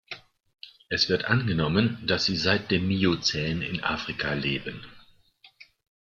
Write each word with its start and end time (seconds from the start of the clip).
Es 0.89 1.09
wird 1.09 1.25
angenommen, 1.25 2.01
dass 2.07 2.25
sie 2.25 2.35
seit 2.35 2.71
dem 2.71 2.87
Miozän 2.87 3.61
in 3.61 3.83
Afrika 3.83 4.33
leben. 4.33 4.83